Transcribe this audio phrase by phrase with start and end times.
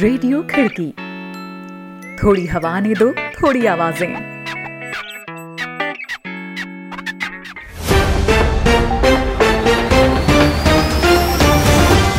[0.00, 0.86] Radio खिड़की।
[2.16, 4.14] थोड़ी हवा ने दो, थोड़ी आवाज़ें।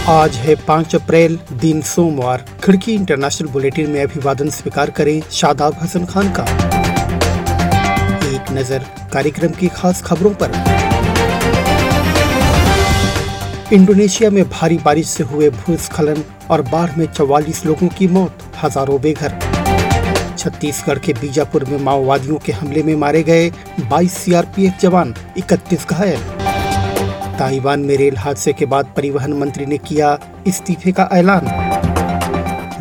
[0.09, 6.05] आज है पाँच अप्रैल, दिन सोमवार। खिड़की इंटरनेशनल बुलेटिन में अभिवादन स्वीकार करें शादाब हसन
[6.05, 6.43] खान का।
[8.27, 10.80] एक नज़र कार्यक्रम की खास खबरों पर।
[13.73, 18.99] इंडोनेशिया में भारी बारिश से हुए भूस्खलन और बाढ़ में चौवालीस लोगों की मौत, हज़ारों
[19.01, 19.37] बेघर।
[20.37, 23.49] छत्तीसगढ़ के बीजापुर में माओवादियों के हमले में मारे गए
[23.91, 26.19] 22 सीआरपीएफ जवान 31 घायल।
[27.39, 30.17] ताइवान में रेल हादसे के बाद परिवहन मंत्री ने किया
[30.47, 31.47] इस्तीफे का ऐलान।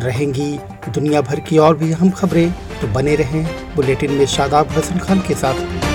[0.03, 0.51] रहेंगी
[0.89, 2.51] दुनिया भर की और भी अहम खबरें
[2.81, 3.45] तो बने रहें
[3.77, 5.90] बुलेटिन में शादाब हसन खान के साथ।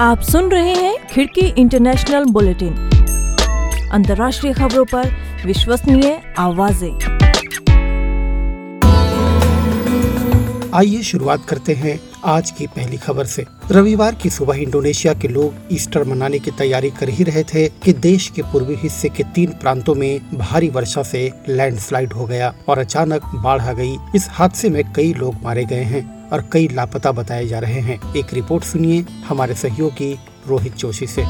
[0.00, 2.74] आप सुन रहे हैं खिड़की इंटरनेशनल बुलेटिन।
[3.92, 5.10] अंतर्राष्ट्रीय खबरों पर
[5.46, 6.92] विश्वसनीय आवाज़ें।
[10.74, 15.54] आइए शुरुआत करते हैं आज की पहली खबर से। रविवार की सुबह इंडोनेशिया के लोग
[15.72, 19.50] ईस्टर मनाने की तैयारी कर ही रहे थे कि देश के पूर्वी हिस्से के तीन
[19.50, 24.70] प्रांतों में भारी वर्षा से लैंडस्लाइड हो गया और अचानक बाढ़ आ गई। इस हादसे
[24.70, 28.64] में कई लोग मारे गए हैं। और कई लापता बताए जा रहे हैं। एक रिपोर्ट
[28.64, 30.12] सुनिए हमारे सहयोगी
[30.48, 31.22] रोहित जोशी से।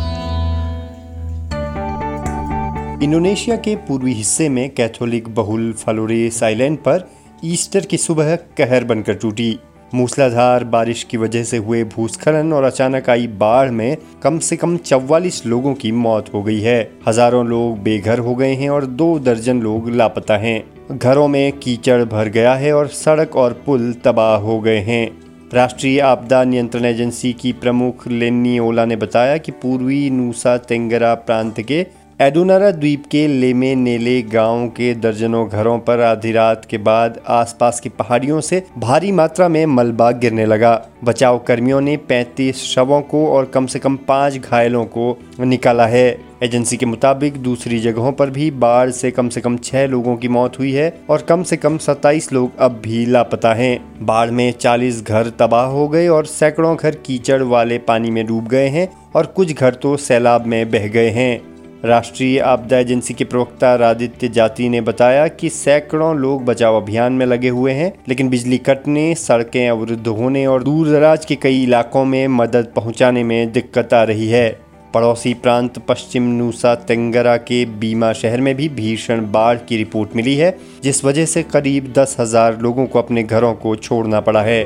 [3.05, 7.09] इंडोनेशिया के पूर्वी हिस्से में कैथोलिक बहुल फ्लोरेस आइलैंड पर
[7.45, 9.59] ईस्टर की सुबह कहर बनकर टूटी।
[9.95, 14.77] मूसलाधार बारिश की वजह से हुए भूस्खलन और अचानक आई बाढ़ में कम से कम
[14.77, 19.19] चौवालीस लोगों की मौत हो गई है। हज़ारों लोग बेघर हो गए हैं और दो
[19.19, 20.59] दर्जन लोग लापता हैं।
[20.93, 25.11] घरों में कीचड़ भर गया है और सड़क और पुल तबाह हो गए हैं।
[25.55, 31.61] राष्ट्रीय आपदा नियंत्रण एजेंसी की प्रमुख लेनी ओला ने बताया कि पूर्वी नूसा तेंगरा प्रांत
[31.61, 31.87] के
[32.21, 37.81] एडोनारा द्वीप के लेमे नेले गाँव के दर्जनों घरों पर आधी रात के बाद आसपास
[37.81, 40.73] की पहाड़ियों से भारी मात्रा में मलबा गिरने लगा।
[41.05, 46.07] बचाव कर्मियों ने 35 शवों को और कम से कम पाँच घायलों को निकाला है।
[46.43, 50.29] एजेंसी के मुताबिक दूसरी जगहों पर भी बाढ़ से कम से कम छह लोगों की
[50.29, 54.53] मौत हुई है और कम से कम 27 लोग अब भी लापता हैं। बाढ़ में
[54.53, 58.89] 40 घर तबाह हो गए और सैकड़ों घर कीचड़ वाले पानी में डूब गए हैं
[59.17, 64.29] और कुछ घर तो सैलाब में बह गए हैं। राष्ट्रीय आपदा एजेंसी के प्रवक्ता रादित्य
[64.29, 69.15] जाति ने बताया कि सैकड़ों लोग बचाव अभियान में लगे हुए हैं, लेकिन बिजली कटने,
[69.15, 74.03] सड़कें अवरुद्ध होने और दूर दराज के कई इलाकों में मदद पहुँचाने में दिक्कत आ
[74.03, 74.49] रही है।
[74.95, 80.37] पड़ोसी प्रांत पश्चिम नूसा तेंगरा के बीमा शहर में भी भीषण बाढ़ की रिपोर्ट मिली
[80.37, 84.65] है, जिस वजह से करीब दस हज़ार लोगों को अपने घरों को छोड़ना पड़ा है।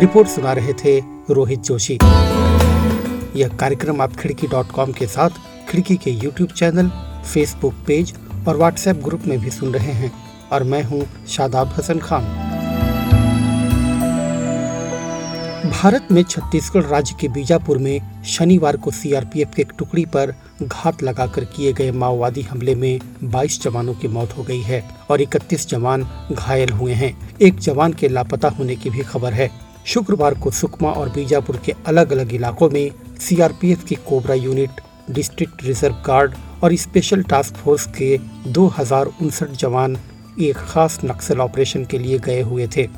[0.00, 0.98] रिपोर्ट सुना रहे थे
[1.30, 1.98] रोहित जोशी।
[3.36, 6.88] यह कार्यक्रम आप खिड़की डॉट कॉम के साथ खिड़की के यूट्यूब चैनल
[7.24, 8.14] फेसबुक पेज
[8.48, 10.12] और व्हाट्सएप ग्रुप में भी सुन रहे हैं।
[10.52, 12.24] और मैं हूँ शादाब हसन खान।
[15.70, 21.02] भारत में छत्तीसगढ़ राज्य के बीजापुर में शनिवार को सीआरपीएफ के एक टुकड़ी पर घात
[21.02, 25.68] लगाकर किए गए माओवादी हमले में 22 जवानों की मौत हो गई है और 31
[25.68, 29.50] जवान घायल हुए हैं। एक जवान के लापता होने की भी खबर है।
[29.86, 32.90] शुक्रवार को सुकमा और बीजापुर के अलग अलग इलाकों में
[33.20, 34.80] सीआरपीएफ की CoBRA unit
[35.10, 36.34] district reserve guard
[36.64, 38.16] और स्पेशल टास्क फोर्स के
[38.48, 39.96] दो हज़ार उनसठ जवान
[40.40, 42.88] एक खास नक्सल ऑपरेशन के लिए गए हुए थे।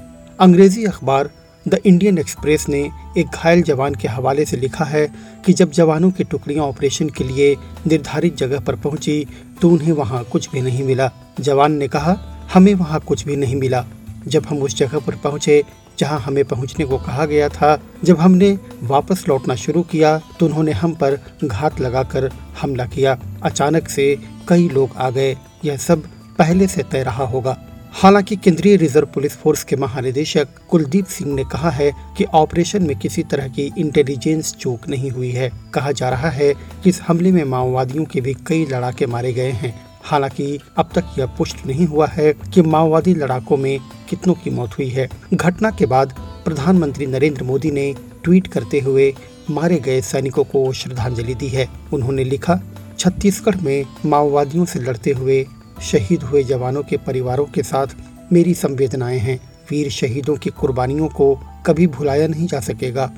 [0.40, 1.30] अंग्रेज़ी अखबार
[1.66, 2.80] द इंडियन एक्सप्रेस ने
[3.18, 5.06] एक घायल जवान के हवाले से लिखा है
[5.46, 7.54] कि जब जवानों की टुकड़ियाँ ऑपरेशन के लिए
[7.86, 9.26] निर्धारित जगह पर पहुँची
[9.62, 12.16] तो उन्हें वहाँ कुछ भी नहीं मिला। जवान ने कहा,
[12.54, 13.84] हमें वहाँ कुछ भी नहीं मिला।
[14.28, 15.62] जब हम उस जगह पर पहुँचे
[15.98, 20.72] जहाँ हमें पहुँचने को कहा गया था, जब हमने वापस लौटना शुरू किया तो उन्होंने
[20.72, 22.30] हम पर घात लगाकर
[22.60, 24.16] हमला किया। अचानक से
[24.48, 26.02] कई लोग आ गए। यह सब
[26.38, 27.56] पहले से तय रहा होगा।
[27.92, 32.96] हालाँकि केंद्रीय रिज़र्व पुलिस फोर्स के महानिदेशक कुलदीप सिंह ने कहा है कि ऑपरेशन में
[32.98, 37.32] किसी तरह की इंटेलिजेंस चूक नहीं हुई है। कहा जा रहा है कि इस हमले
[37.32, 39.74] में माओवादियों के भी कई लड़ाके मारे गए हैं।
[40.08, 43.78] हालाँकि अब तक यह पुष्ट नहीं हुआ है कि माओवादी लड़ाकों में
[44.08, 46.14] कितनों की मौत हुई है। घटना के बाद
[46.44, 47.94] प्रधानमंत्री नरेंद्र मोदी ने
[48.24, 49.14] ट्वीट करते हुए
[49.50, 52.60] मारे गए सैनिकों को श्रद्धांजलि दी है। उन्होंने लिखा,
[52.98, 55.46] छत्तीसगढ़ में माओवादियों से लड़ते हुए,
[55.82, 57.86] शहीद हुए जवानों के परिवारों के साथ
[58.32, 59.40] मेरी संवेदनाएँ हैं।
[59.70, 61.34] वीर शहीदों की कुर्बानियों को
[61.66, 63.10] कभी भुलाया नहीं जा सकेगा।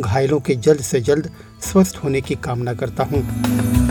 [0.00, 1.30] घायलों के जल्द से जल्द
[1.62, 3.85] स्वस्थ होने की कामना करता हूँ।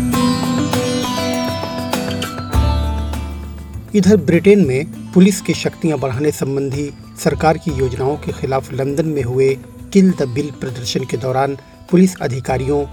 [3.95, 6.93] इधर ब्रिटेन में पुलिस की शक्तियाँ बढ़ाने संबंधी
[7.23, 9.57] सरकार की योजनाओं के खिलाफ लंदन में हुए
[9.93, 11.57] किल द बिल प्रदर्शन के दौरान
[11.91, 12.85] पुलिस अधिकारियों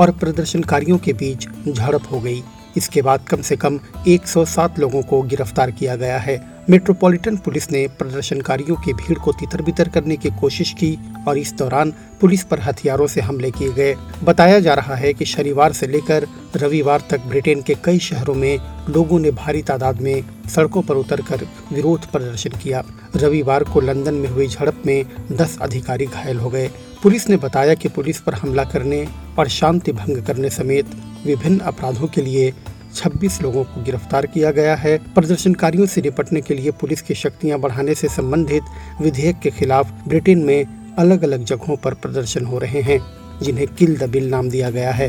[0.00, 2.42] और प्रदर्शनकारियों के बीच झड़प हो गई।
[2.76, 7.86] इसके बाद कम से कम 107 लोगों को गिरफ़्तार किया गया है। मेट्रोपॉलिटन पुलिस ने
[7.88, 10.98] प्रदर्शनकारियों की भीड़ को तितर बितर करने की कोशिश की
[11.28, 15.24] और इस दौरान पुलिस पर हथियारों से हमले किए गए। बताया जा रहा है कि
[15.24, 16.26] शनिवार से लेकर
[16.56, 18.58] रविवार तक ब्रिटेन के कई शहरों में
[18.88, 22.82] लोगों ने भारी तादाद में सड़कों पर उतरकर विरोध प्रदर्शन किया।
[23.16, 26.70] रविवार को लंदन में हुई झड़प में 10 अधिकारी घायल हो गए।
[27.02, 29.06] पुलिस ने बताया कि पुलिस पर हमला करने
[29.38, 30.86] और शांति भंग करने समेत
[31.26, 32.52] विभिन्न अपराधों के लिए
[32.94, 37.58] 26 लोगों को गिरफ़्तार किया गया है। प्रदर्शनकारियों से निपटने के लिए पुलिस की शक्तियाँ
[37.60, 38.62] बढ़ाने से संबंधित
[39.00, 43.00] विधेयक के खिलाफ ब्रिटेन में अलग अलग जगहों पर प्रदर्शन हो रहे हैं,
[43.42, 45.08] जिन्हें किल द बिल नाम दिया गया है।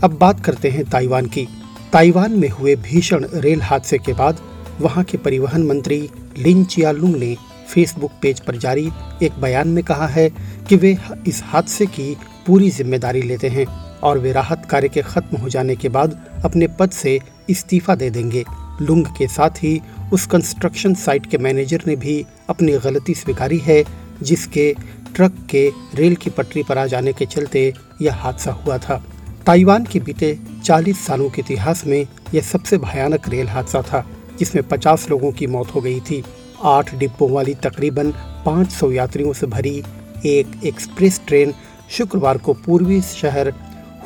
[0.00, 1.46] अब बात करते हैं ताइवान की।
[1.92, 4.40] ताइवान में हुए भीषण रेल हादसे के बाद
[4.80, 6.08] वहाँ के परिवहन मंत्री
[6.38, 7.34] लिन चियालुंग ने
[7.68, 8.90] फेसबुक पेज पर जारी
[9.22, 10.28] एक बयान में कहा है
[10.68, 10.96] कि वे
[11.26, 12.14] इस हादसे की
[12.46, 13.66] पूरी ज़िम्मेदारी लेते हैं।
[14.02, 17.20] और वे राहत कार्य के खत्म हो जाने के बाद अपने पद से
[17.50, 18.44] इस्तीफा दे देंगे।
[18.82, 19.80] लुंग के साथ ही
[20.12, 23.84] उस कंस्ट्रक्शन साइट के मैनेजर ने भी अपनी गलती स्वीकारी है,
[24.22, 24.76] जिसके
[25.14, 29.04] ट्रक के रेल की पटरी पर आ जाने के चलते यह हादसा हुआ था।
[29.46, 34.06] ताइवान के बीते 40 सालों के इतिहास में यह सबसे भयानक रेल हादसा था,
[34.38, 36.24] जिसमें 50 लोगों की मौत हो गई थी।
[36.62, 38.12] आठ डिब्बों वाली तकरीबन
[38.46, 39.82] 500 यात्रियों से भरी
[40.26, 41.54] एक एक्सप्रेस ट्रेन
[41.90, 43.52] शुक्रवार को पूर्वी शहर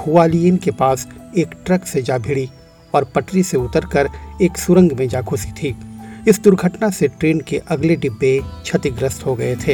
[0.00, 1.06] हुआलियन के पास
[1.38, 2.48] एक ट्रक से जा भिड़ी
[2.94, 4.08] और पटरी से उतरकर
[4.42, 5.76] एक सुरंग में जा घुसी थी।
[6.28, 9.72] इस दुर्घटना से ट्रेन के अगले डिब्बे क्षतिग्रस्त हो गए थे।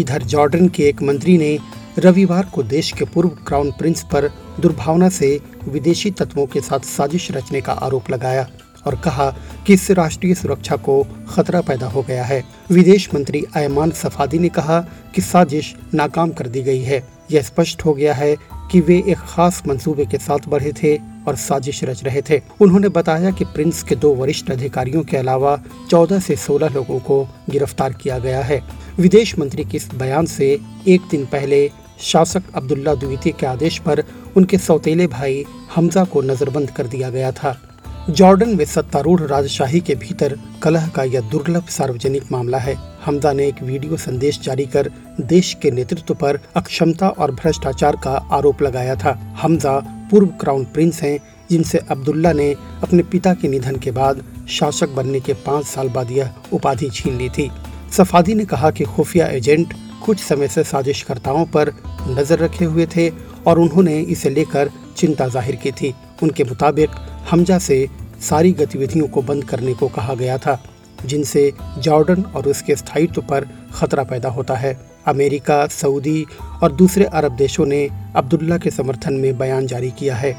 [0.00, 1.58] इधर जॉर्डन के एक मंत्री ने
[1.98, 4.28] रविवार को देश के पूर्व क्राउन प्रिंस पर
[4.60, 8.46] दुर्भावना से विदेशी तत्वों के साथ साजिश रचने का आरोप लगाया।
[8.86, 9.36] और कहा
[9.66, 14.48] कि इससे राष्ट्रीय सुरक्षा को खतरा पैदा हो गया है। विदेश मंत्री अयमान सफादी ने
[14.48, 14.80] कहा
[15.14, 18.36] कि साजिश नाकाम कर दी गई है। यह स्पष्ट हो गया है
[18.70, 22.88] कि वे एक खास मंसूबे के साथ बढ़े थे और साजिश रच रहे थे। उन्होंने
[22.88, 27.92] बताया कि प्रिंस के दो वरिष्ठ अधिकारियों के अलावा 14 से 16 लोगों को गिरफ़्तार
[27.92, 28.62] किया गया है।
[28.98, 31.70] विदेश मंत्री के इस बयान से एक दिन पहले
[32.00, 34.04] शासक अब्दुल्ला द्वितीय के आदेश पर
[34.36, 35.44] उनके सौतेले भाई
[35.74, 37.60] हमजा को नजरबंद कर दिया गया था।
[38.08, 42.74] जॉर्डन में सत्तारूढ़ राजशाही के भीतर कलह का यह दुर्लभ सार्वजनिक मामला है।
[43.04, 44.90] हमजा ने एक वीडियो संदेश जारी कर
[45.22, 49.78] देश के नेतृत्व पर अक्षमता और भ्रष्टाचार का आरोप लगाया था। हमजा
[50.10, 51.18] पूर्व क्राउन प्रिंस हैं,
[51.50, 52.50] जिनसे अब्दुल्ला ने
[52.82, 57.18] अपने पिता के निधन के बाद शासक बनने के पाँच साल बाद यह उपाधि छीन
[57.18, 57.50] ली थी।
[57.96, 59.74] सफादी ने कहा कि खुफिया एजेंट
[60.04, 61.72] कुछ समय से साजिशकर्ताओं पर
[62.08, 63.08] नज़र रखे हुए थे
[63.46, 66.90] और उन्होंने इसे लेकर चिंता ज़ाहिर की थी। उनके मुताबिक
[67.30, 67.86] हमजा से
[68.20, 70.58] सारी गतिविधियों को बंद करने को कहा गया था,
[71.04, 74.72] जिनसे जॉर्डन और उसके स्थायित्व पर खतरा पैदा होता है।
[75.06, 76.24] अमेरिका, सऊदी
[76.62, 80.32] और दूसरे अरब देशों ने अब्दुल्ला के समर्थन में बयान जारी किया है।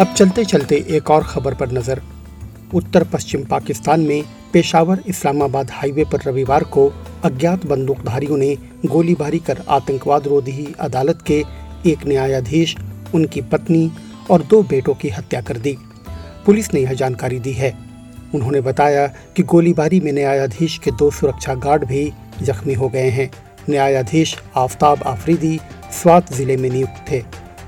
[0.00, 2.02] अब चलते चलते एक और खबर पर नज़र।
[2.74, 6.92] उत्तर पश्चिम पाकिस्तान में पेशावर इस्लामाबाद हाईवे पर रविवार को
[7.24, 8.54] अज्ञात बंदूकधारियों ने
[8.86, 11.42] गोलीबारी कर आतंकवाद रोधी अदालत के
[11.86, 12.76] एक न्यायाधीश,
[13.14, 13.90] उनकी पत्नी
[14.30, 15.76] और दो बेटों की हत्या कर दी।
[16.46, 17.72] पुलिस ने यह जानकारी दी है।
[18.34, 19.06] उन्होंने बताया
[19.36, 23.30] कि गोलीबारी में न्यायाधीश के दो सुरक्षा गार्ड भी जख्मी हो गए हैं।
[23.70, 25.58] न्यायाधीश आफ्ताब आफरीदी
[25.92, 27.22] स्वात ज़िले में नियुक्त थे।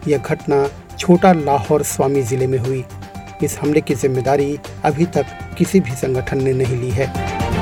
[0.08, 0.66] यह घटना
[0.98, 2.84] छोटा लाहौर स्वामी ज़िले में हुई।
[3.42, 5.26] इस हमले की ज़िम्मेदारी अभी तक
[5.58, 7.61] किसी भी संगठन ने नहीं ली है।